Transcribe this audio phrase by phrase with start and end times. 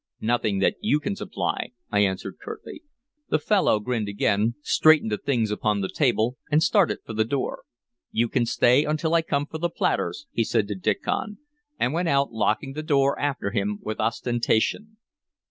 [0.21, 2.81] "Nothing that you can supply," I answered curtly.
[3.29, 7.65] The fellow grinned again, straightened the things upon the table, and started for the door.
[8.09, 11.37] "You can stay until I come for the platters," he said to Diccon,
[11.77, 14.97] and went out, locking the door after him with ostentation.